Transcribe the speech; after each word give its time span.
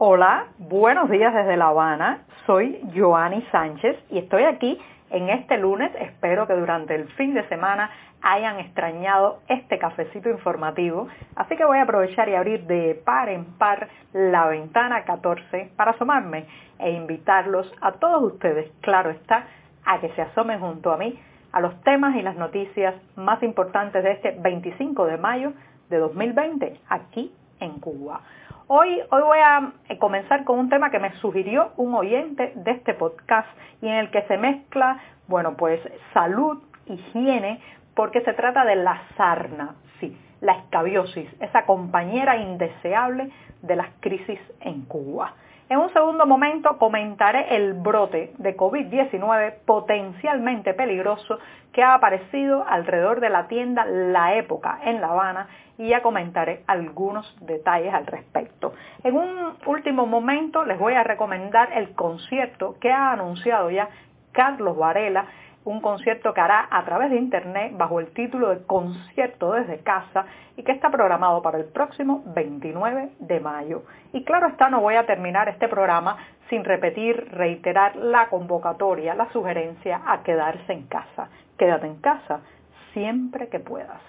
Hola, 0.00 0.46
buenos 0.58 1.10
días 1.10 1.34
desde 1.34 1.56
La 1.56 1.70
Habana. 1.70 2.20
Soy 2.46 2.80
Joanny 2.94 3.42
Sánchez 3.50 3.96
y 4.10 4.18
estoy 4.18 4.44
aquí 4.44 4.80
en 5.10 5.28
este 5.28 5.58
lunes. 5.58 5.90
Espero 5.98 6.46
que 6.46 6.52
durante 6.52 6.94
el 6.94 7.08
fin 7.14 7.34
de 7.34 7.42
semana 7.48 7.90
hayan 8.22 8.60
extrañado 8.60 9.40
este 9.48 9.76
cafecito 9.76 10.30
informativo. 10.30 11.08
Así 11.34 11.56
que 11.56 11.64
voy 11.64 11.78
a 11.78 11.82
aprovechar 11.82 12.28
y 12.28 12.36
abrir 12.36 12.62
de 12.68 12.94
par 13.04 13.28
en 13.28 13.44
par 13.58 13.88
la 14.12 14.46
ventana 14.46 15.02
14 15.02 15.72
para 15.74 15.90
asomarme 15.90 16.46
e 16.78 16.92
invitarlos 16.92 17.68
a 17.80 17.90
todos 17.90 18.34
ustedes, 18.34 18.70
claro 18.82 19.10
está, 19.10 19.48
a 19.84 19.98
que 19.98 20.10
se 20.10 20.22
asomen 20.22 20.60
junto 20.60 20.92
a 20.92 20.96
mí 20.96 21.18
a 21.50 21.60
los 21.60 21.74
temas 21.82 22.14
y 22.14 22.22
las 22.22 22.36
noticias 22.36 22.94
más 23.16 23.42
importantes 23.42 24.04
de 24.04 24.12
este 24.12 24.30
25 24.30 25.06
de 25.06 25.16
mayo 25.16 25.54
de 25.90 25.98
2020 25.98 26.82
aquí 26.88 27.32
en 27.58 27.80
Cuba. 27.80 28.20
Hoy, 28.70 29.00
hoy 29.10 29.22
voy 29.22 29.38
a 29.38 29.72
eh, 29.88 29.96
comenzar 29.96 30.44
con 30.44 30.58
un 30.58 30.68
tema 30.68 30.90
que 30.90 30.98
me 30.98 31.10
sugirió 31.20 31.72
un 31.78 31.94
oyente 31.94 32.52
de 32.54 32.72
este 32.72 32.92
podcast 32.92 33.48
y 33.80 33.88
en 33.88 33.94
el 33.94 34.10
que 34.10 34.20
se 34.24 34.36
mezcla, 34.36 35.00
bueno, 35.26 35.56
pues 35.56 35.80
salud, 36.12 36.58
higiene, 36.84 37.62
porque 37.94 38.20
se 38.20 38.34
trata 38.34 38.66
de 38.66 38.76
la 38.76 39.00
sarna, 39.16 39.76
sí, 40.00 40.14
la 40.42 40.52
escabiosis, 40.52 41.30
esa 41.40 41.64
compañera 41.64 42.36
indeseable 42.36 43.30
de 43.62 43.74
las 43.74 43.88
crisis 44.00 44.38
en 44.60 44.82
Cuba. 44.82 45.32
En 45.70 45.78
un 45.80 45.92
segundo 45.92 46.24
momento 46.24 46.78
comentaré 46.78 47.54
el 47.54 47.74
brote 47.74 48.32
de 48.38 48.56
COVID-19 48.56 49.52
potencialmente 49.66 50.72
peligroso 50.72 51.38
que 51.74 51.82
ha 51.82 51.92
aparecido 51.92 52.66
alrededor 52.66 53.20
de 53.20 53.28
la 53.28 53.48
tienda 53.48 53.84
La 53.84 54.34
Época 54.34 54.78
en 54.82 55.02
La 55.02 55.08
Habana 55.08 55.48
y 55.76 55.88
ya 55.88 56.00
comentaré 56.00 56.62
algunos 56.66 57.36
detalles 57.42 57.92
al 57.92 58.06
respecto. 58.06 58.72
En 59.04 59.14
un 59.14 59.58
último 59.66 60.06
momento 60.06 60.64
les 60.64 60.78
voy 60.78 60.94
a 60.94 61.04
recomendar 61.04 61.70
el 61.74 61.94
concierto 61.94 62.76
que 62.80 62.90
ha 62.90 63.12
anunciado 63.12 63.70
ya 63.70 63.90
Carlos 64.32 64.74
Varela 64.74 65.26
un 65.68 65.82
concierto 65.82 66.32
que 66.32 66.40
hará 66.40 66.66
a 66.70 66.82
través 66.86 67.10
de 67.10 67.18
internet 67.18 67.72
bajo 67.76 68.00
el 68.00 68.06
título 68.14 68.48
de 68.48 68.64
Concierto 68.64 69.52
desde 69.52 69.80
casa 69.80 70.24
y 70.56 70.62
que 70.62 70.72
está 70.72 70.90
programado 70.90 71.42
para 71.42 71.58
el 71.58 71.66
próximo 71.66 72.22
29 72.34 73.10
de 73.18 73.40
mayo. 73.40 73.82
Y 74.14 74.24
claro 74.24 74.48
está, 74.48 74.70
no 74.70 74.80
voy 74.80 74.94
a 74.94 75.04
terminar 75.04 75.46
este 75.50 75.68
programa 75.68 76.16
sin 76.48 76.64
repetir, 76.64 77.28
reiterar 77.32 77.96
la 77.96 78.28
convocatoria, 78.28 79.14
la 79.14 79.30
sugerencia 79.30 80.00
a 80.06 80.22
quedarse 80.22 80.72
en 80.72 80.86
casa. 80.86 81.28
Quédate 81.58 81.86
en 81.86 81.96
casa 81.96 82.40
siempre 82.94 83.48
que 83.48 83.60
puedas. 83.60 84.00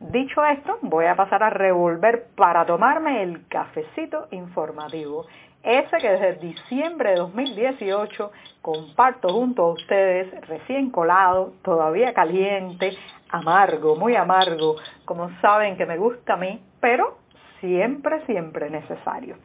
Dicho 0.00 0.42
esto, 0.46 0.78
voy 0.80 1.04
a 1.04 1.14
pasar 1.14 1.42
a 1.42 1.50
revolver 1.50 2.28
para 2.34 2.64
tomarme 2.64 3.22
el 3.22 3.46
cafecito 3.48 4.28
informativo 4.30 5.26
ese 5.62 5.96
que 5.98 6.08
desde 6.08 6.34
diciembre 6.34 7.10
de 7.10 7.16
2018 7.16 8.32
comparto 8.60 9.28
junto 9.28 9.62
a 9.62 9.72
ustedes, 9.72 10.28
recién 10.48 10.90
colado, 10.90 11.52
todavía 11.62 12.12
caliente, 12.14 12.96
amargo, 13.28 13.96
muy 13.96 14.16
amargo, 14.16 14.76
como 15.04 15.30
saben 15.40 15.76
que 15.76 15.86
me 15.86 15.96
gusta 15.96 16.34
a 16.34 16.36
mí, 16.36 16.60
pero 16.80 17.18
siempre, 17.60 18.24
siempre 18.26 18.70
necesario. 18.70 19.36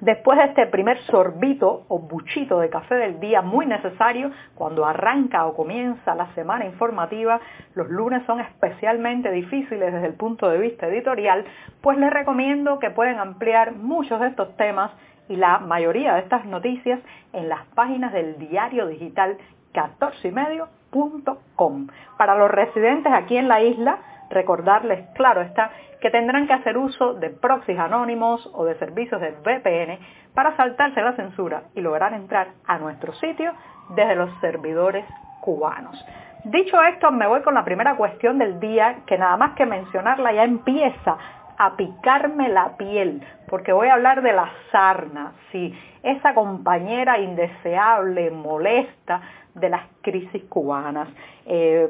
Después 0.00 0.38
de 0.38 0.44
este 0.44 0.66
primer 0.66 0.96
sorbito 1.06 1.84
o 1.88 1.98
buchito 1.98 2.60
de 2.60 2.70
café 2.70 2.94
del 2.94 3.18
día 3.18 3.42
muy 3.42 3.66
necesario 3.66 4.30
cuando 4.54 4.86
arranca 4.86 5.44
o 5.46 5.56
comienza 5.56 6.14
la 6.14 6.32
semana 6.34 6.66
informativa, 6.66 7.40
los 7.74 7.88
lunes 7.88 8.22
son 8.24 8.38
especialmente 8.38 9.32
difíciles 9.32 9.92
desde 9.92 10.06
el 10.06 10.14
punto 10.14 10.48
de 10.48 10.58
vista 10.58 10.86
editorial, 10.86 11.44
pues 11.80 11.98
les 11.98 12.12
recomiendo 12.12 12.78
que 12.78 12.90
pueden 12.90 13.18
ampliar 13.18 13.72
muchos 13.72 14.20
de 14.20 14.28
estos 14.28 14.56
temas 14.56 14.92
y 15.28 15.34
la 15.34 15.58
mayoría 15.58 16.14
de 16.14 16.20
estas 16.20 16.44
noticias 16.44 17.00
en 17.32 17.48
las 17.48 17.66
páginas 17.74 18.12
del 18.12 18.38
diario 18.38 18.86
digital 18.86 19.36
14ymedio.com. 19.74 21.88
Para 22.16 22.36
los 22.36 22.48
residentes 22.50 23.12
aquí 23.12 23.36
en 23.36 23.48
la 23.48 23.60
isla, 23.62 23.98
recordarles, 24.30 25.08
claro 25.14 25.40
está, 25.40 25.70
que 26.00 26.10
tendrán 26.10 26.46
que 26.46 26.52
hacer 26.52 26.76
uso 26.76 27.14
de 27.14 27.30
proxies 27.30 27.78
anónimos 27.78 28.48
o 28.54 28.64
de 28.64 28.76
servicios 28.76 29.20
de 29.20 29.32
VPN 29.32 29.98
para 30.34 30.56
saltarse 30.56 31.00
la 31.00 31.14
censura 31.14 31.64
y 31.74 31.80
lograr 31.80 32.12
entrar 32.12 32.48
a 32.66 32.78
nuestro 32.78 33.12
sitio 33.14 33.52
desde 33.90 34.14
los 34.14 34.30
servidores 34.40 35.04
cubanos. 35.40 36.04
Dicho 36.44 36.80
esto, 36.82 37.10
me 37.10 37.26
voy 37.26 37.42
con 37.42 37.54
la 37.54 37.64
primera 37.64 37.96
cuestión 37.96 38.38
del 38.38 38.60
día, 38.60 38.98
que 39.06 39.18
nada 39.18 39.36
más 39.36 39.54
que 39.54 39.66
mencionarla 39.66 40.32
ya 40.32 40.44
empieza 40.44 41.16
a 41.58 41.76
picarme 41.76 42.48
la 42.48 42.76
piel, 42.76 43.20
porque 43.48 43.72
voy 43.72 43.88
a 43.88 43.94
hablar 43.94 44.22
de 44.22 44.32
la 44.32 44.48
sarna, 44.70 45.32
sí, 45.50 45.76
esa 46.04 46.32
compañera 46.34 47.18
indeseable, 47.18 48.30
molesta 48.30 49.20
de 49.60 49.68
las 49.70 49.82
crisis 50.02 50.42
cubanas. 50.48 51.08
Eh, 51.46 51.88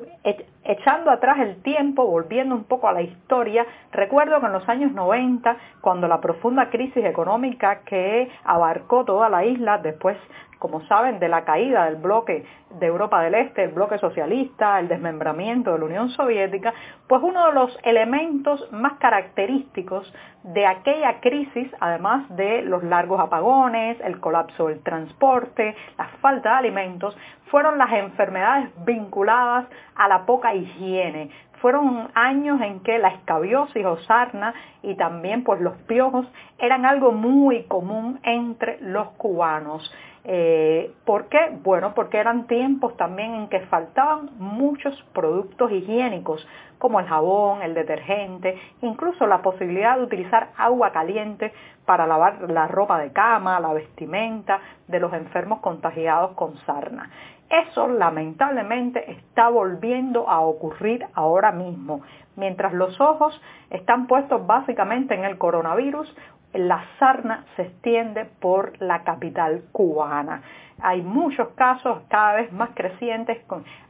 echando 0.64 1.10
atrás 1.10 1.38
el 1.40 1.62
tiempo, 1.62 2.06
volviendo 2.06 2.54
un 2.54 2.64
poco 2.64 2.88
a 2.88 2.92
la 2.92 3.02
historia, 3.02 3.66
recuerdo 3.92 4.40
que 4.40 4.46
en 4.46 4.52
los 4.52 4.68
años 4.68 4.92
90, 4.92 5.56
cuando 5.80 6.06
la 6.08 6.20
profunda 6.20 6.70
crisis 6.70 7.04
económica 7.04 7.80
que 7.84 8.28
abarcó 8.44 9.04
toda 9.04 9.28
la 9.28 9.44
isla 9.44 9.78
después 9.78 10.16
como 10.58 10.84
saben, 10.86 11.18
de 11.18 11.28
la 11.28 11.44
caída 11.44 11.84
del 11.84 11.96
bloque 11.96 12.44
de 12.78 12.86
Europa 12.86 13.22
del 13.22 13.34
Este, 13.34 13.64
el 13.64 13.70
bloque 13.70 13.98
socialista, 13.98 14.78
el 14.78 14.88
desmembramiento 14.88 15.72
de 15.72 15.78
la 15.78 15.84
Unión 15.84 16.10
Soviética, 16.10 16.74
pues 17.06 17.22
uno 17.22 17.46
de 17.46 17.52
los 17.52 17.78
elementos 17.82 18.70
más 18.72 18.94
característicos 18.94 20.12
de 20.42 20.66
aquella 20.66 21.20
crisis, 21.20 21.70
además 21.80 22.28
de 22.36 22.62
los 22.62 22.82
largos 22.82 23.20
apagones, 23.20 23.98
el 24.00 24.20
colapso 24.20 24.68
del 24.68 24.82
transporte, 24.82 25.74
la 25.96 26.08
falta 26.20 26.50
de 26.50 26.56
alimentos, 26.56 27.16
fueron 27.58 27.76
las 27.76 27.92
enfermedades 27.92 28.70
vinculadas 28.84 29.66
a 29.96 30.06
la 30.06 30.26
poca 30.26 30.54
higiene, 30.54 31.28
fueron 31.60 32.08
años 32.14 32.60
en 32.60 32.78
que 32.84 33.00
la 33.00 33.08
escabiosis 33.08 33.84
o 33.84 33.96
sarna 34.02 34.54
y 34.80 34.94
también 34.94 35.42
pues 35.42 35.60
los 35.60 35.76
piojos 35.88 36.24
eran 36.60 36.86
algo 36.86 37.10
muy 37.10 37.64
común 37.64 38.20
entre 38.22 38.78
los 38.80 39.08
cubanos. 39.16 39.92
Eh, 40.22 40.92
¿Por 41.04 41.28
qué? 41.28 41.38
Bueno, 41.64 41.94
porque 41.94 42.18
eran 42.18 42.46
tiempos 42.46 42.96
también 42.96 43.34
en 43.34 43.48
que 43.48 43.60
faltaban 43.62 44.30
muchos 44.38 44.94
productos 45.12 45.72
higiénicos, 45.72 46.46
como 46.78 47.00
el 47.00 47.06
jabón, 47.06 47.62
el 47.62 47.74
detergente, 47.74 48.56
incluso 48.82 49.26
la 49.26 49.42
posibilidad 49.42 49.96
de 49.96 50.04
utilizar 50.04 50.50
agua 50.56 50.92
caliente 50.92 51.52
para 51.86 52.06
lavar 52.06 52.50
la 52.50 52.68
ropa 52.68 53.00
de 53.00 53.10
cama, 53.10 53.58
la 53.58 53.72
vestimenta 53.72 54.60
de 54.86 55.00
los 55.00 55.12
enfermos 55.12 55.60
contagiados 55.60 56.32
con 56.36 56.56
sarna. 56.58 57.10
Eso 57.50 57.88
lamentablemente 57.88 59.10
está 59.10 59.48
volviendo 59.48 60.28
a 60.28 60.40
ocurrir 60.40 61.06
ahora 61.14 61.50
mismo. 61.50 62.02
Mientras 62.36 62.72
los 62.74 63.00
ojos 63.00 63.40
están 63.70 64.06
puestos 64.06 64.46
básicamente 64.46 65.14
en 65.14 65.24
el 65.24 65.38
coronavirus, 65.38 66.14
la 66.52 66.84
sarna 66.98 67.44
se 67.56 67.62
extiende 67.62 68.26
por 68.40 68.80
la 68.80 69.02
capital 69.02 69.64
cubana. 69.72 70.42
Hay 70.80 71.02
muchos 71.02 71.48
casos 71.50 72.02
cada 72.08 72.34
vez 72.34 72.52
más 72.52 72.70
crecientes, 72.74 73.38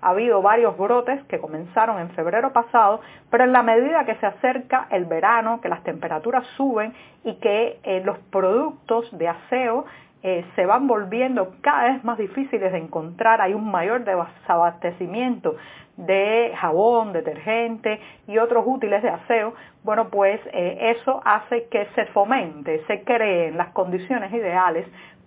ha 0.00 0.08
habido 0.08 0.40
varios 0.40 0.76
brotes 0.78 1.22
que 1.24 1.38
comenzaron 1.38 2.00
en 2.00 2.10
febrero 2.10 2.52
pasado, 2.52 3.00
pero 3.30 3.44
en 3.44 3.52
la 3.52 3.62
medida 3.62 4.06
que 4.06 4.14
se 4.16 4.26
acerca 4.26 4.86
el 4.90 5.04
verano, 5.04 5.60
que 5.60 5.68
las 5.68 5.82
temperaturas 5.82 6.46
suben 6.56 6.94
y 7.24 7.34
que 7.34 7.78
eh, 7.82 8.02
los 8.04 8.18
productos 8.30 9.06
de 9.18 9.28
aseo 9.28 9.84
eh, 10.22 10.44
se 10.56 10.66
van 10.66 10.86
volviendo 10.86 11.54
cada 11.60 11.92
vez 11.92 12.04
más 12.04 12.18
difíciles 12.18 12.72
de 12.72 12.78
encontrar, 12.78 13.40
hay 13.40 13.54
un 13.54 13.70
mayor 13.70 14.04
desabastecimiento 14.04 15.56
de 15.96 16.52
jabón, 16.56 17.12
detergente 17.12 18.00
y 18.26 18.38
otros 18.38 18.64
útiles 18.66 19.02
de 19.02 19.10
aseo, 19.10 19.54
bueno, 19.82 20.08
pues 20.08 20.40
eh, 20.52 20.94
eso 20.96 21.20
hace 21.24 21.68
que 21.68 21.86
se 21.94 22.06
fomente, 22.06 22.84
se 22.86 23.02
creen 23.02 23.56
las 23.56 23.70
condiciones 23.70 24.32
ideales 24.32 24.86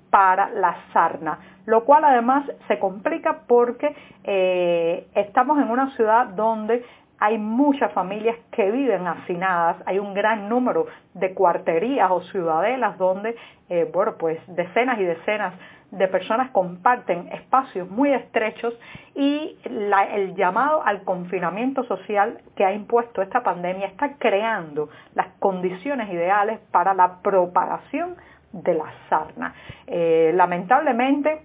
para 0.10 0.50
la 0.50 0.76
sarna, 0.94 1.40
lo 1.66 1.84
cual 1.86 2.04
además 2.06 2.46
se 2.68 2.80
complica 2.80 3.42
porque 3.48 3.96
eh, 4.24 5.08
estamos 5.16 5.58
en 5.58 5.70
una 5.70 5.90
ciudad 5.96 6.28
donde 6.28 6.86
hay 7.22 7.38
muchas 7.38 7.94
familias 7.94 8.36
que 8.52 8.72
viven 8.72 9.06
hacinadas, 9.06 9.78
hay 9.86 10.00
un 10.00 10.16
gran 10.16 10.50
número 10.50 10.88
de 11.14 11.36
cuarterías 11.36 12.10
o 12.10 12.22
ciudadelas 12.22 12.98
donde, 12.98 13.36
eh, 13.70 13.88
bueno, 13.94 14.16
pues 14.18 14.40
decenas 14.48 15.00
y 15.00 15.04
decenas 15.04 15.54
de 15.92 16.08
personas 16.08 16.50
comparten 16.50 17.28
espacios 17.32 17.88
muy 17.92 18.12
estrechos 18.12 18.74
y 19.14 19.56
el 19.66 20.34
llamado 20.36 20.82
al 20.84 21.04
confinamiento 21.04 21.84
social 21.84 22.40
que 22.56 22.66
ha 22.66 22.74
impuesto 22.74 23.22
esta 23.22 23.44
pandemia 23.44 23.86
está 23.86 24.14
creando 24.18 24.90
las 25.14 25.28
condiciones 25.38 26.12
ideales 26.12 26.60
para 26.72 26.96
la 26.96 27.22
propagación 27.22 28.16
de 28.52 28.74
la 28.74 28.86
sarna. 29.10 29.54
Eh, 29.86 30.32
lamentablemente, 30.34 31.44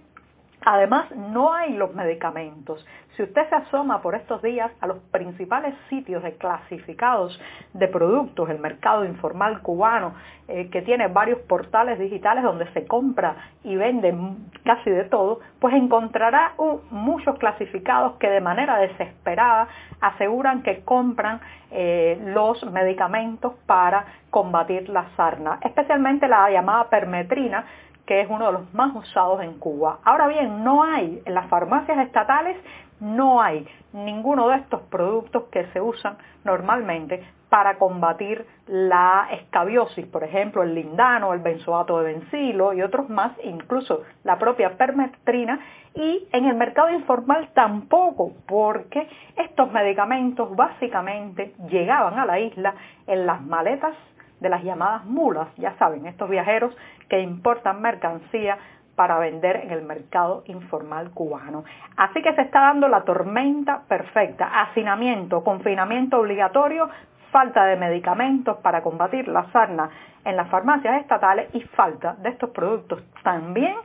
Además, 0.65 1.09
no 1.15 1.53
hay 1.53 1.73
los 1.73 1.93
medicamentos. 1.93 2.85
Si 3.15 3.23
usted 3.23 3.49
se 3.49 3.55
asoma 3.55 4.01
por 4.01 4.15
estos 4.15 4.41
días 4.43 4.71
a 4.79 4.85
los 4.85 4.99
principales 5.11 5.73
sitios 5.89 6.21
de 6.21 6.35
clasificados 6.35 7.39
de 7.73 7.87
productos, 7.87 8.49
el 8.49 8.59
mercado 8.59 9.05
informal 9.05 9.61
cubano, 9.61 10.13
eh, 10.47 10.69
que 10.69 10.81
tiene 10.81 11.07
varios 11.07 11.39
portales 11.39 11.97
digitales 11.99 12.43
donde 12.43 12.71
se 12.73 12.85
compra 12.85 13.35
y 13.63 13.75
vende 13.75 14.15
casi 14.63 14.89
de 14.89 15.05
todo, 15.05 15.39
pues 15.59 15.73
encontrará 15.73 16.53
muchos 16.91 17.37
clasificados 17.39 18.17
que 18.17 18.29
de 18.29 18.39
manera 18.39 18.77
desesperada 18.77 19.67
aseguran 19.99 20.61
que 20.61 20.83
compran 20.83 21.41
eh, 21.71 22.21
los 22.27 22.63
medicamentos 22.71 23.53
para 23.65 24.05
combatir 24.29 24.89
la 24.89 25.09
sarna, 25.15 25.59
especialmente 25.63 26.27
la 26.27 26.49
llamada 26.51 26.89
permetrina, 26.89 27.65
que 28.07 28.21
es 28.21 28.29
uno 28.29 28.47
de 28.47 28.53
los 28.53 28.73
más 28.73 28.95
usados 28.95 29.43
en 29.43 29.59
Cuba. 29.59 29.99
Ahora 30.03 30.27
bien, 30.27 30.63
no 30.63 30.83
hay, 30.83 31.21
en 31.25 31.33
las 31.35 31.47
farmacias 31.47 31.99
estatales 31.99 32.57
no 32.99 33.41
hay 33.41 33.67
ninguno 33.93 34.47
de 34.47 34.57
estos 34.57 34.81
productos 34.83 35.43
que 35.51 35.65
se 35.67 35.81
usan 35.81 36.17
normalmente 36.43 37.23
para 37.49 37.77
combatir 37.77 38.45
la 38.67 39.27
escabiosis, 39.31 40.05
por 40.07 40.23
ejemplo, 40.23 40.63
el 40.63 40.73
lindano, 40.73 41.33
el 41.33 41.39
benzoato 41.39 41.99
de 41.99 42.13
bencilo 42.13 42.73
y 42.73 42.81
otros 42.81 43.09
más, 43.09 43.31
incluso 43.43 44.03
la 44.23 44.37
propia 44.37 44.77
permetrina, 44.77 45.59
y 45.93 46.27
en 46.31 46.45
el 46.45 46.55
mercado 46.55 46.89
informal 46.91 47.49
tampoco, 47.53 48.33
porque 48.47 49.07
estos 49.37 49.71
medicamentos 49.71 50.53
básicamente 50.55 51.53
llegaban 51.69 52.19
a 52.19 52.25
la 52.25 52.39
isla 52.39 52.73
en 53.05 53.25
las 53.25 53.41
maletas 53.41 53.95
de 54.39 54.49
las 54.49 54.63
llamadas 54.63 55.05
mulas, 55.05 55.47
ya 55.57 55.75
saben, 55.77 56.05
estos 56.05 56.29
viajeros 56.29 56.75
que 57.09 57.19
importan 57.21 57.81
mercancía 57.81 58.57
para 58.95 59.19
vender 59.19 59.57
en 59.57 59.71
el 59.71 59.83
mercado 59.83 60.43
informal 60.47 61.11
cubano. 61.11 61.63
Así 61.95 62.21
que 62.21 62.33
se 62.33 62.41
está 62.41 62.61
dando 62.61 62.87
la 62.87 63.03
tormenta 63.03 63.83
perfecta, 63.87 64.61
hacinamiento, 64.61 65.43
confinamiento 65.43 66.19
obligatorio, 66.19 66.89
falta 67.31 67.65
de 67.65 67.75
medicamentos 67.75 68.57
para 68.57 68.81
combatir 68.81 69.27
la 69.27 69.51
sarna 69.51 69.89
en 70.25 70.35
las 70.35 70.49
farmacias 70.49 71.01
estatales 71.01 71.53
y 71.53 71.61
falta 71.61 72.15
de 72.15 72.29
estos 72.29 72.49
productos 72.49 73.03
también 73.23 73.75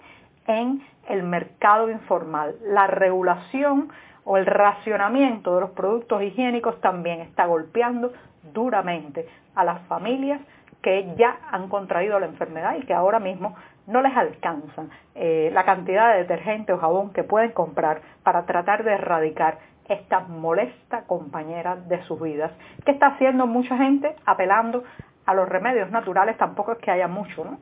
en 0.46 0.82
el 1.08 1.22
mercado 1.22 1.90
informal. 1.90 2.54
La 2.62 2.87
regulación 2.87 3.90
o 4.25 4.37
el 4.37 4.47
racionamiento 4.47 5.55
de 5.55 5.61
los 5.63 5.71
productos 5.71 6.23
higiénicos 6.23 6.81
también 6.81 7.21
está 7.21 7.47
golpeando 7.47 8.13
duramente 8.53 9.27
a 9.55 9.65
las 9.65 9.83
familias 9.87 10.41
que 10.81 11.15
ya 11.17 11.39
han 11.51 11.69
contraído 11.69 12.19
la 12.19 12.27
enfermedad 12.27 12.77
y 12.77 12.85
que 12.85 12.95
ahora 12.95 13.21
mismo 13.21 13.55
no 13.87 14.03
les 14.03 14.17
alcanza 14.17 14.85
eh, 15.15 15.51
la 15.53 15.65
cantidad 15.65 16.13
de 16.13 16.19
detergente 16.19 16.73
o 16.73 16.79
jabón 16.79 17.13
que 17.13 17.25
pueden 17.25 17.53
comprar 17.53 18.01
para 18.23 18.45
tratar 18.47 18.85
de 18.85 18.93
erradicar 18.93 19.59
esta 19.89 20.21
molesta 20.21 21.03
compañera 21.07 21.77
de 21.77 22.03
sus 22.05 22.21
vidas. 22.21 22.53
¿Qué 22.85 22.93
está 22.93 23.09
haciendo 23.09 23.47
mucha 23.47 23.77
gente? 23.77 24.15
Apelando 24.25 24.85
a 25.27 25.35
los 25.35 25.49
remedios 25.49 25.91
naturales, 25.91 26.37
tampoco 26.37 26.73
es 26.73 26.79
que 26.79 26.91
haya 26.91 27.09
mucho, 27.09 27.45
¿no? 27.45 27.59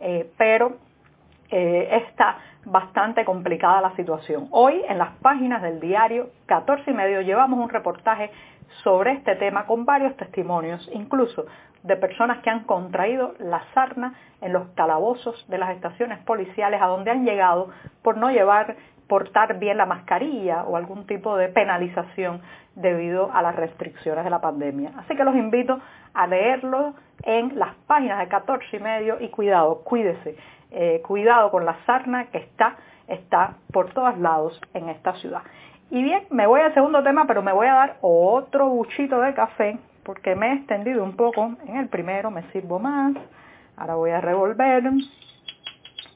Eh, 0.00 0.30
pero 0.36 0.76
eh, 1.52 2.02
está 2.06 2.38
bastante 2.64 3.26
complicada 3.26 3.82
la 3.82 3.94
situación. 3.94 4.48
Hoy 4.52 4.82
en 4.88 4.96
las 4.96 5.10
páginas 5.18 5.60
del 5.60 5.80
diario 5.80 6.30
14 6.46 6.90
y 6.90 6.94
medio 6.94 7.20
llevamos 7.20 7.60
un 7.60 7.68
reportaje 7.68 8.30
sobre 8.82 9.12
este 9.12 9.36
tema 9.36 9.66
con 9.66 9.84
varios 9.84 10.16
testimonios, 10.16 10.88
incluso 10.94 11.44
de 11.82 11.96
personas 11.96 12.38
que 12.38 12.48
han 12.48 12.64
contraído 12.64 13.34
la 13.38 13.62
sarna 13.74 14.14
en 14.40 14.54
los 14.54 14.68
calabozos 14.70 15.46
de 15.48 15.58
las 15.58 15.70
estaciones 15.70 16.20
policiales 16.20 16.80
a 16.80 16.86
donde 16.86 17.10
han 17.10 17.26
llegado 17.26 17.68
por 18.02 18.16
no 18.16 18.30
llevar 18.30 18.76
portar 19.06 19.58
bien 19.58 19.76
la 19.76 19.84
mascarilla 19.84 20.64
o 20.64 20.78
algún 20.78 21.06
tipo 21.06 21.36
de 21.36 21.48
penalización 21.48 22.40
debido 22.76 23.30
a 23.30 23.42
las 23.42 23.54
restricciones 23.54 24.24
de 24.24 24.30
la 24.30 24.40
pandemia. 24.40 24.92
Así 24.96 25.14
que 25.14 25.24
los 25.24 25.34
invito 25.34 25.78
a 26.14 26.26
leerlo 26.26 26.94
en 27.24 27.58
las 27.58 27.74
páginas 27.86 28.20
de 28.20 28.28
14 28.28 28.74
y 28.74 28.80
medio 28.80 29.20
y 29.20 29.28
cuidado, 29.28 29.82
cuídese, 29.84 30.36
eh, 30.72 31.02
cuidado 31.06 31.50
con 31.50 31.64
la 31.64 31.76
sarna 31.86 32.26
que 32.26 32.38
está, 32.38 32.76
está 33.08 33.56
por 33.72 33.92
todos 33.92 34.18
lados 34.18 34.60
en 34.74 34.88
esta 34.88 35.14
ciudad. 35.14 35.42
Y 35.90 36.02
bien, 36.02 36.24
me 36.30 36.46
voy 36.46 36.60
al 36.60 36.72
segundo 36.72 37.02
tema, 37.02 37.26
pero 37.26 37.42
me 37.42 37.52
voy 37.52 37.66
a 37.66 37.74
dar 37.74 37.96
otro 38.00 38.68
buchito 38.68 39.20
de 39.20 39.34
café 39.34 39.78
porque 40.04 40.34
me 40.34 40.48
he 40.48 40.54
extendido 40.54 41.04
un 41.04 41.16
poco 41.16 41.52
en 41.66 41.76
el 41.76 41.88
primero, 41.88 42.30
me 42.30 42.42
sirvo 42.50 42.78
más. 42.78 43.14
Ahora 43.76 43.94
voy 43.94 44.10
a 44.10 44.20
revolver. 44.20 44.84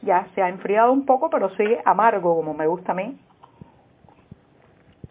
Ya 0.03 0.27
se 0.35 0.43
ha 0.43 0.49
enfriado 0.49 0.93
un 0.93 1.07
poco, 1.07 1.31
pero 1.31 1.51
sigue 1.57 1.81
amargo 1.85 2.37
como 2.37 2.55
me 2.55 2.67
gusta 2.67 2.93
a 2.93 2.95
mí. 2.95 3.19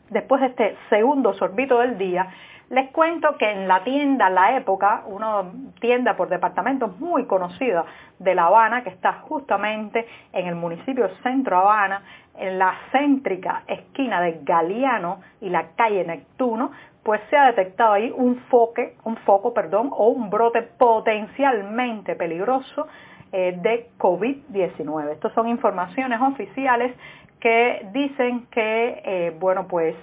Después 0.10 0.42
de 0.42 0.48
este 0.48 0.78
segundo 0.90 1.34
sorbito 1.34 1.80
del 1.80 1.98
día, 1.98 2.30
les 2.70 2.90
cuento 2.92 3.38
que 3.38 3.52
en 3.52 3.68
la 3.68 3.84
tienda 3.84 4.30
La 4.30 4.58
Época, 4.58 5.04
una 5.08 5.44
tienda 5.80 6.16
por 6.16 6.30
departamentos 6.30 7.00
muy 7.00 7.26
conocida 7.26 7.86
de 8.20 8.36
La 8.36 8.46
Habana, 8.46 8.84
que 8.84 8.90
está 8.90 9.14
justamente 9.14 10.08
en 10.34 10.48
el 10.48 10.56
municipio 10.56 11.10
Centro 11.22 11.58
Habana, 11.58 12.02
en 12.38 12.58
la 12.58 12.74
céntrica 12.92 13.64
esquina 13.68 14.22
de 14.22 14.40
Galeano 14.44 15.20
y 15.42 15.50
la 15.50 15.68
calle 15.76 16.04
Neptuno, 16.04 16.72
pues 17.04 17.22
se 17.30 17.38
ha 17.38 17.46
detectado 17.46 17.94
ahí 17.94 18.12
un, 18.16 18.38
foque, 18.50 18.96
un 19.04 19.16
foco 19.18 19.54
perdón, 19.54 19.90
o 19.92 20.10
un 20.10 20.30
brote 20.30 20.64
potencialmente 20.64 22.16
peligroso 22.16 22.88
eh, 23.32 23.58
de 23.62 23.90
COVID-19. 24.00 25.12
Estas 25.12 25.34
son 25.34 25.48
informaciones 25.48 26.20
oficiales 26.20 26.96
que 27.40 27.88
dicen 27.94 28.48
que, 28.48 29.02
eh, 29.06 29.38
bueno, 29.40 29.68
pues 29.68 29.96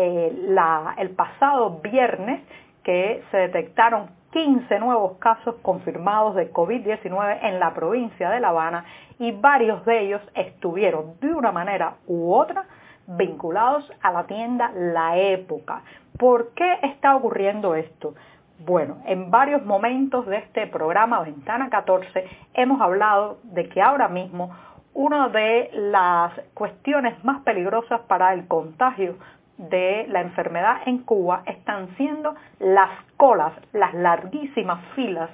eh, 0.00 0.32
el 0.98 1.10
pasado 1.10 1.80
viernes 1.82 2.40
que 2.84 3.22
se 3.32 3.36
detectaron 3.36 4.10
15 4.30 4.78
nuevos 4.78 5.18
casos 5.18 5.56
confirmados 5.62 6.36
de 6.36 6.52
COVID-19 6.52 7.38
en 7.42 7.58
la 7.58 7.74
provincia 7.74 8.30
de 8.30 8.38
La 8.38 8.50
Habana 8.50 8.84
y 9.18 9.32
varios 9.32 9.84
de 9.84 10.00
ellos 10.02 10.22
estuvieron 10.34 11.18
de 11.20 11.34
una 11.34 11.50
manera 11.50 11.94
u 12.06 12.32
otra 12.32 12.64
vinculados 13.08 13.90
a 14.00 14.12
la 14.12 14.24
tienda 14.26 14.70
La 14.72 15.16
Época. 15.16 15.82
¿Por 16.16 16.54
qué 16.54 16.78
está 16.82 17.16
ocurriendo 17.16 17.74
esto? 17.74 18.14
Bueno, 18.60 18.98
en 19.06 19.32
varios 19.32 19.64
momentos 19.64 20.26
de 20.26 20.38
este 20.38 20.68
programa 20.68 21.22
Ventana 21.22 21.70
14 21.70 22.24
hemos 22.54 22.80
hablado 22.80 23.38
de 23.42 23.68
que 23.68 23.82
ahora 23.82 24.08
mismo 24.08 24.54
una 24.94 25.28
de 25.28 25.70
las 25.74 26.32
cuestiones 26.54 27.22
más 27.24 27.42
peligrosas 27.42 28.00
para 28.02 28.34
el 28.34 28.46
contagio 28.48 29.16
de 29.58 30.06
la 30.08 30.20
enfermedad 30.20 30.78
en 30.86 30.98
Cuba 30.98 31.42
están 31.46 31.88
siendo 31.96 32.34
las 32.60 32.90
colas, 33.16 33.52
las 33.72 33.92
larguísimas 33.94 34.80
filas 34.94 35.30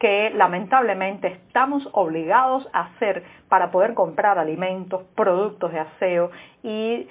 que 0.00 0.30
lamentablemente 0.30 1.28
estamos 1.28 1.86
obligados 1.92 2.66
a 2.72 2.86
hacer 2.86 3.22
para 3.48 3.70
poder 3.70 3.92
comprar 3.92 4.38
alimentos, 4.38 5.02
productos 5.14 5.72
de 5.72 5.80
aseo 5.80 6.30
y 6.62 6.92
eh, 6.92 7.06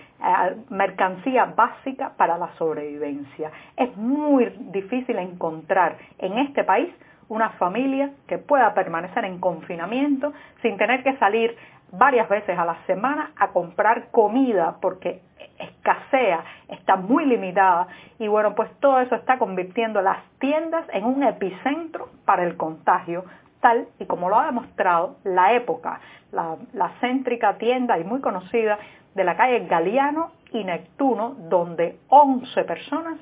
mercancía 0.69 1.45
básica 1.55 2.13
para 2.17 2.37
la 2.37 2.49
sobrevivencia. 2.57 3.51
Es 3.77 3.95
muy 3.95 4.45
difícil 4.71 5.19
encontrar 5.19 5.97
en 6.17 6.39
este 6.39 6.63
país 6.63 6.89
una 7.29 7.51
familia 7.51 8.11
que 8.27 8.39
pueda 8.39 8.73
permanecer 8.73 9.23
en 9.23 9.39
confinamiento 9.39 10.33
sin 10.63 10.77
tener 10.77 11.03
que 11.03 11.15
salir 11.17 11.55
varias 11.91 12.27
veces 12.27 12.57
a 12.57 12.65
la 12.65 12.77
semana 12.87 13.33
a 13.37 13.49
comprar 13.49 14.09
comida 14.09 14.77
porque 14.81 15.21
escasea, 15.59 16.43
está 16.69 16.95
muy 16.95 17.25
limitada. 17.25 17.87
Y 18.17 18.27
bueno, 18.27 18.55
pues 18.55 18.71
todo 18.79 18.99
eso 18.99 19.15
está 19.15 19.37
convirtiendo 19.37 20.01
las 20.01 20.23
tiendas 20.39 20.85
en 20.93 21.05
un 21.05 21.23
epicentro 21.23 22.09
para 22.25 22.43
el 22.43 22.57
contagio, 22.57 23.25
tal 23.61 23.87
y 23.99 24.05
como 24.05 24.29
lo 24.29 24.39
ha 24.39 24.45
demostrado 24.45 25.17
la 25.23 25.53
época, 25.53 25.99
la, 26.31 26.57
céntrica 27.01 27.57
tienda 27.57 27.97
y 27.99 28.03
muy 28.03 28.21
conocida 28.21 28.79
de 29.15 29.23
la 29.23 29.35
calle 29.35 29.65
Galeano 29.67 30.31
y 30.51 30.63
Neptuno, 30.63 31.35
donde 31.49 31.99
11 32.09 32.63
personas 32.63 33.17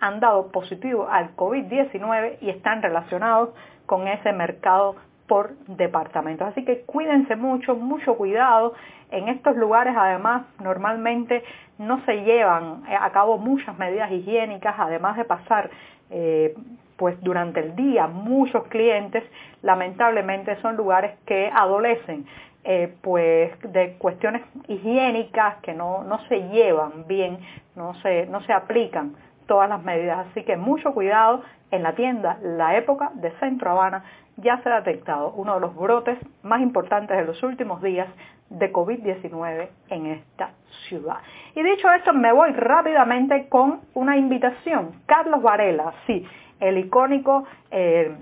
han 0.00 0.18
dado 0.18 0.50
positivo 0.50 1.08
al 1.10 1.36
COVID-19 1.36 2.38
y 2.40 2.50
están 2.50 2.82
relacionados 2.82 3.50
con 3.86 4.08
ese 4.08 4.32
mercado 4.32 4.96
por 5.26 5.56
departamentos. 5.66 6.48
Así 6.48 6.64
que 6.64 6.82
cuídense 6.82 7.36
mucho, 7.36 7.74
mucho 7.76 8.16
cuidado. 8.16 8.74
En 9.10 9.28
estos 9.28 9.56
lugares 9.56 9.94
además 9.96 10.44
normalmente 10.60 11.44
no 11.78 12.04
se 12.04 12.22
llevan 12.22 12.82
a 12.88 13.10
cabo 13.10 13.38
muchas 13.38 13.78
medidas 13.78 14.10
higiénicas, 14.10 14.74
además 14.78 15.16
de 15.16 15.24
pasar 15.24 15.70
eh, 16.10 16.54
pues 16.96 17.20
durante 17.22 17.60
el 17.60 17.74
día 17.74 18.06
muchos 18.06 18.64
clientes 18.68 19.24
lamentablemente 19.62 20.60
son 20.60 20.76
lugares 20.76 21.12
que 21.26 21.50
adolecen 21.52 22.26
eh, 22.64 22.94
pues 23.00 23.50
de 23.72 23.94
cuestiones 23.94 24.42
higiénicas 24.68 25.56
que 25.62 25.74
no, 25.74 26.04
no 26.04 26.20
se 26.28 26.48
llevan 26.50 27.06
bien, 27.08 27.38
no 27.74 27.94
se, 28.02 28.26
no 28.26 28.40
se 28.42 28.52
aplican 28.52 29.16
todas 29.46 29.68
las 29.68 29.82
medidas. 29.82 30.26
Así 30.30 30.44
que 30.44 30.56
mucho 30.56 30.92
cuidado 30.92 31.42
en 31.70 31.82
la 31.82 31.94
tienda, 31.94 32.38
la 32.42 32.76
época 32.76 33.10
de 33.14 33.30
Centro 33.38 33.70
Habana 33.70 34.04
ya 34.36 34.62
se 34.62 34.68
ha 34.68 34.80
detectado 34.80 35.32
uno 35.32 35.54
de 35.54 35.60
los 35.60 35.74
brotes 35.74 36.18
más 36.42 36.60
importantes 36.60 37.16
de 37.16 37.24
los 37.24 37.42
últimos 37.42 37.82
días 37.82 38.08
de 38.50 38.72
COVID-19 38.72 39.68
en 39.88 40.06
esta 40.06 40.50
ciudad. 40.88 41.18
Y 41.54 41.62
dicho 41.62 41.90
esto, 41.90 42.12
me 42.12 42.32
voy 42.32 42.50
rápidamente 42.52 43.48
con 43.48 43.80
una 43.94 44.16
invitación. 44.16 44.92
Carlos 45.06 45.42
Varela, 45.42 45.92
sí, 46.06 46.26
el 46.60 46.78
icónico 46.78 47.44
eh, 47.70 48.14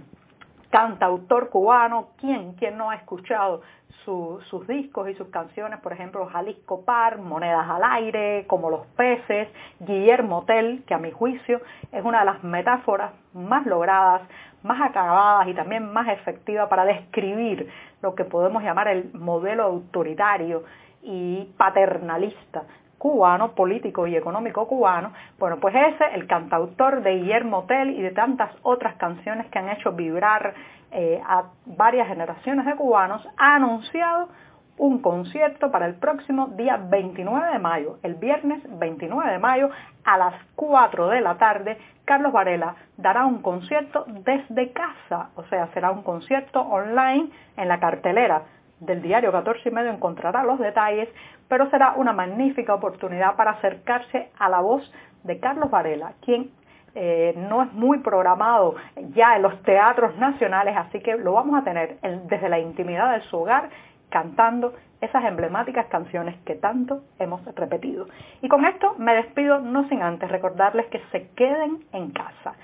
cantautor 0.71 1.51
cubano, 1.51 2.11
¿quién, 2.19 2.55
quién 2.55 2.79
no 2.79 2.91
ha 2.91 2.97
escuchado 2.97 3.63
sus 4.05 4.67
discos 4.67 5.09
y 5.09 5.15
sus 5.15 5.29
canciones, 5.29 5.79
por 5.81 5.93
ejemplo, 5.93 6.27
Jalisco 6.27 6.85
Par, 6.85 7.19
Monedas 7.19 7.69
al 7.69 7.83
Aire, 7.85 8.45
como 8.49 8.71
Los 8.71 8.87
Peces, 8.97 9.49
Guillermo 9.79 10.45
Tell, 10.47 10.83
que 10.85 10.95
a 10.95 10.99
mi 10.99 11.13
juicio 11.13 11.61
es 11.93 12.05
una 12.05 12.21
de 12.21 12.25
las 12.25 12.43
metáforas 12.43 13.13
más 13.35 13.67
logradas, 13.67 14.23
más 14.63 14.81
acabadas 14.81 15.47
y 15.49 15.55
también 15.55 15.93
más 15.93 16.09
efectivas 16.09 16.69
para 16.69 16.85
describir 16.85 17.69
lo 18.03 18.15
que 18.15 18.25
podemos 18.25 18.63
llamar 18.63 18.89
el 18.89 19.13
modelo 19.13 19.65
autoritario 19.65 20.65
y 21.03 21.45
paternalista 21.57 22.65
cubano, 23.01 23.53
político 23.53 24.07
y 24.07 24.15
económico 24.15 24.69
cubano, 24.69 25.15
bueno, 25.39 25.57
pues 25.59 25.75
ese, 25.75 26.05
el 26.15 26.27
cantautor 26.27 27.03
de 27.03 27.17
Guillermo 27.17 27.65
Tell 27.67 27.89
y 27.99 28.03
de 28.03 28.11
tantas 28.11 28.51
otras 28.61 28.97
canciones 28.97 29.47
que 29.47 29.59
han 29.59 29.71
hecho 29.71 29.93
vibrar 29.93 30.53
eh, 30.93 31.19
a 31.27 31.45
varias 31.65 32.09
generaciones 32.09 32.67
de 32.67 32.77
cubanos, 32.77 33.27
ha 33.39 33.55
anunciado 33.55 34.29
un 34.77 35.01
concierto 35.01 35.71
para 35.71 35.87
el 35.87 35.95
próximo 35.95 36.49
día 36.59 36.77
29 36.77 37.53
de 37.53 37.59
mayo, 37.59 37.99
el 38.03 38.17
viernes 38.17 38.61
29 38.79 39.33
de 39.33 39.39
mayo 39.39 39.71
a 40.05 40.19
las 40.19 40.35
4 40.57 41.09
de 41.09 41.23
la 41.23 41.39
tarde, 41.39 41.79
Carlos 42.05 42.35
Varela 42.35 42.75
dará 42.99 43.25
un 43.25 43.41
concierto 43.41 44.05
desde 44.09 44.73
casa, 44.73 45.31
o 45.37 45.45
sea, 45.45 45.69
será 45.73 45.91
un 45.91 46.03
concierto 46.03 46.61
online 46.61 47.31
en 47.57 47.69
la 47.69 47.81
cartelera 47.81 48.43
del 48.81 49.03
diario 49.03 49.31
14 49.31 49.69
y 49.69 49.73
medio 49.73 49.91
encontrará 49.91 50.43
los 50.43 50.59
detalles, 50.59 51.09
pero 51.49 51.69
será 51.71 51.95
una 51.97 52.13
magnífica 52.13 52.75
oportunidad 52.75 53.37
para 53.37 53.53
acercarse 53.53 54.31
a 54.39 54.49
la 54.49 54.61
voz 54.61 54.91
de 55.25 55.39
Carlos 55.39 55.71
Varela, 55.71 56.13
quien 56.25 56.51
eh, 56.95 57.35
no 57.37 57.63
es 57.63 57.73
muy 57.73 57.99
programado 57.99 58.75
ya 59.15 59.37
en 59.37 59.43
los 59.43 59.63
teatros 59.63 60.17
nacionales, 60.17 60.77
así 60.77 61.01
que 61.01 61.17
lo 61.17 61.35
vamos 61.35 61.61
a 61.61 61.65
tener 61.65 61.99
desde 62.01 62.49
la 62.49 62.59
intimidad 62.59 63.15
de 63.15 63.23
su 63.23 63.37
hogar 63.39 63.69
cantando 64.09 64.75
esas 65.01 65.25
emblemáticas 65.25 65.87
canciones 65.87 66.37
que 66.45 66.57
tanto 66.57 67.03
hemos 67.19 67.43
repetido. 67.55 68.09
Y 68.43 68.49
con 68.49 68.65
esto 68.65 68.95
me 68.99 69.15
despido 69.15 69.61
no 69.61 69.89
sin 69.89 70.03
antes 70.03 70.31
recordarles 70.31 70.87
que 70.87 71.01
se 71.13 71.29
queden 71.31 71.85
en 71.93 72.11
casa. 72.11 72.55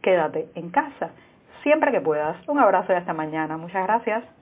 Quédate 0.00 0.48
en 0.54 0.70
casa 0.70 1.10
siempre 1.62 1.92
que 1.92 2.00
puedas. 2.00 2.36
Un 2.48 2.58
abrazo 2.58 2.92
y 2.92 2.96
hasta 2.96 3.12
mañana. 3.12 3.56
Muchas 3.56 3.84
gracias. 3.84 4.41